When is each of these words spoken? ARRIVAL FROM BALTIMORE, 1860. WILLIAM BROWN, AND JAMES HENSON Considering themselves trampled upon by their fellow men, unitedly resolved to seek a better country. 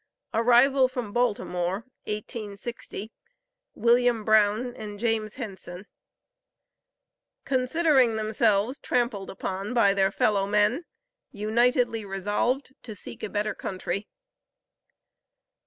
ARRIVAL 0.33 0.87
FROM 0.87 1.13
BALTIMORE, 1.13 1.85
1860. 2.05 3.11
WILLIAM 3.75 4.23
BROWN, 4.25 4.75
AND 4.75 4.97
JAMES 4.99 5.35
HENSON 5.35 5.85
Considering 7.45 8.15
themselves 8.15 8.79
trampled 8.79 9.29
upon 9.29 9.75
by 9.75 9.93
their 9.93 10.11
fellow 10.11 10.47
men, 10.47 10.85
unitedly 11.31 12.03
resolved 12.03 12.73
to 12.81 12.95
seek 12.95 13.21
a 13.21 13.29
better 13.29 13.53
country. 13.53 14.07